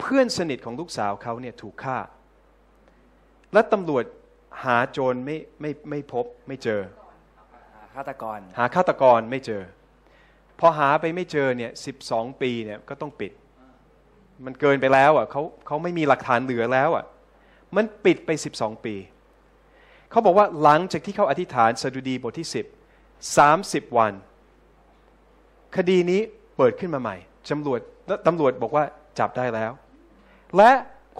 [0.00, 1.98] เพื่อนสนิทของลูกสาวเขาเนี่ยถูกฆ่า
[3.52, 4.04] และตำรวจ
[4.64, 6.80] หาโจรไม่ไม่ไม่พบไม่เจอ
[7.94, 9.62] ฆาตกร หาฆาตกรไม่เจอ
[10.60, 13.32] พอหาไปไม่เจอเนี่ยสิบสองปีเนี่ยก็ต้องปิด
[14.44, 17.04] มันเกินไปแล้วอะเขาเขาไม่มีหลักฐานเหลือแล้วอะ
[17.76, 18.94] มันปิดไปสิบสองปี
[20.10, 22.66] เขาบอกว่าหลังจากที่เขาอธิษฐานสดุดีบทที่สิบ
[23.36, 24.12] สามสิบวัน
[25.76, 26.20] คดีนี้
[26.56, 27.16] เปิดขึ้นมาใหม่
[27.50, 27.80] ตำรวจ
[28.26, 28.84] ตำรวจบอกว่า
[29.18, 29.72] จับได้แล้ว
[30.56, 30.70] และ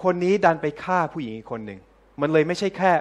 [0.03, 1.79] คนนี้ดันไปฆ่าผู้หญิงอีกคนหนึ่ง
[2.21, 2.91] มันเลยไม่ใช่แค่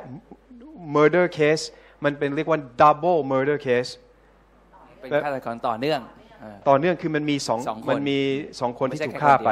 [0.95, 1.65] murder case
[2.05, 3.91] มันเป็นเรียกว่า double murder case
[5.01, 6.01] เป็นฆาตกรต่อเนื่อง
[6.69, 8.19] ต่อเนื่องคือมันมีสองสองมันมี
[8.61, 9.51] สองคนที่ถูกฆ่าไป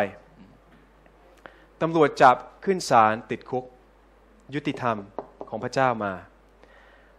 [1.83, 3.65] ตำรวจจับขึ้นศาลติดคุก
[4.55, 4.97] ยุติธรรม
[5.49, 6.13] ของพระเจ้ามา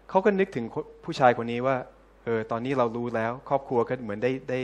[0.09, 0.65] เขาก็นึกถึง
[1.05, 1.77] ผู้ชายคนนี้ว่า
[2.25, 4.59] เออตอนนี้เรารู้แล้ว ครอบครัวก็เหมือนได้ได้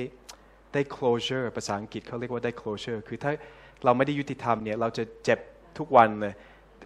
[0.74, 3.32] ได้ closure ภาษาอังกฤษเขาเรียกว่าได้ closure คือถ้า
[3.86, 5.40] เราไม่ได้ยุติธรรมเนี่ยเราจะเจ็บ
[5.78, 6.34] ทุกวันเลย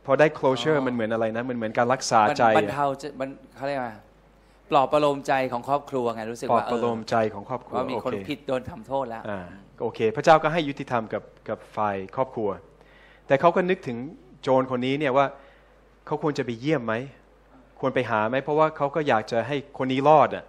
[0.06, 3.94] พอได้ closure มันเหมือนอะไรนะ มันเหมือนการรักษาใจบรรเทาจะมันเขาเรียกว่า
[4.72, 9.40] ปลอบประโลมใจของครอบครัวไงรู้สึกปลอบว่าเอประอโลมใจของครอบครัวว่ามีคนโอเผิดโดนทำโทษแล้วอ่า
[9.82, 12.50] โอเค พระเจ้าก็ให้ยุติธรรมกับกับฝ่ายครอบครัว
[13.28, 13.98] แต่เขาก็นึกถึง
[14.42, 15.26] โจรคนนี้เนี่ยว่า
[16.06, 16.94] เขาควรจะไปเยี่ยมไหม
[17.80, 20.46] ควรไปหาไหมเพราะว่าเขาก็อยากจะให้คนนี้รอดอะ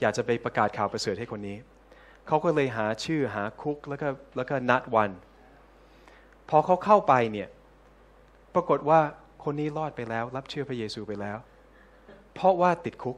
[0.00, 1.56] อยากจะไปประกาศข่าวประเสริฐให้คนนี้
[2.26, 5.10] เขาก็เลยหาชื่อหาคุกแล้วก็แล้วก็นัดวัน
[6.48, 7.48] พอเขาเข้าไปเนี่ย
[8.54, 9.00] ปรากฏว่า
[9.44, 11.38] คนนี้รอดไปแล้ว รับเชื่อพระเยซูไปแล้ว
[12.34, 13.16] เพราะว่าติดคุก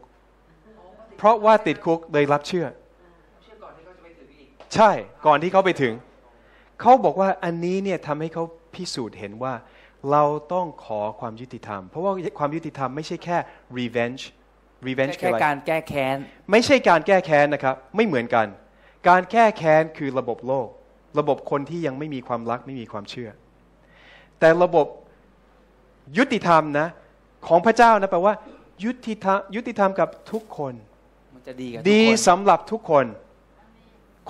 [1.17, 2.67] เพราะว่าติดคุกเลยรับเชื่อ
[4.75, 4.91] ใช่
[5.27, 5.95] ก่อนที่เขาไปถึง
[6.81, 9.55] เขาบอกว่าอันนี้เนี่ยทำให้เขาพิสูจน์เห็นว่า
[10.11, 13.37] เราต้องขอความยุติธรรม เพราะว่าความยุติธรรมไม่ใช่แค่
[13.79, 14.23] revenge
[14.87, 16.17] revenge แค่คืออะไรการแก้แค้น
[16.51, 18.47] ไม่ใช่การแก้แค้นนะครับ ไม่เหมือนกัน
[19.09, 20.69] การแก้แค้นคือระบบโลก
[21.19, 23.31] ระบบคนที่ยังไม่มีความรักไม่มีความเชื่อ
[24.39, 24.87] แต่ระบบ
[26.19, 26.89] ยุติธรรมนะ
[27.47, 28.35] ของพระเจ้านะแปลว่า
[28.85, 30.75] ยุติธรรมยุติธรรมกับทุกคน
[31.35, 33.07] มันจะดีกับทุกดีคนสำหรับทุกคน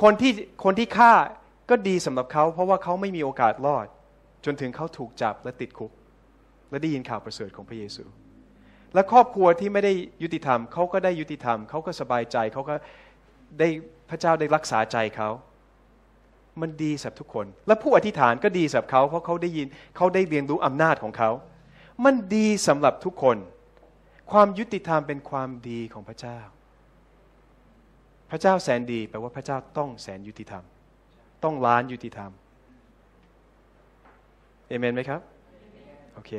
[0.03, 0.33] คนที่
[0.65, 1.13] คนที่ฆ่า
[1.71, 3.87] ก็ดีสำหรับเขา เพราะว่าเขาไม่มีโอกาสรอด
[4.45, 5.93] จนถึงเขาถูกจับและติดคุก
[6.71, 8.05] และได้ยินข่าวประเสริฐของพระเยซู
[8.95, 12.75] และครอบครัวที่ไม่ได้ยุติธรรมเขาก็ได้ยุติธรรมเขาก็สบายใจเขาก็
[13.59, 13.69] ได้
[14.11, 15.31] พระเจ้าได้รักษาใจเขา
[16.61, 21.31] มันดีสำหรับทุกคน และผู้อธิษฐานก็ดีสำหรับเขาเพราะเขาได้ยินเขาได้เรียนรู้อำนาจของเขา
[22.05, 23.37] มันดีสำหรับทุกคน
[24.33, 26.39] ความยุติธรรมเป็นความดีของพระเจ้า
[28.31, 30.65] พระเจ้าแสนดีแปลว่าพระเจ้าต้องแสนยุติธรรม
[31.45, 32.31] ต้องล้านยุติธรรม
[34.69, 35.21] เอเมนไหมครับ
[36.15, 36.31] โอเค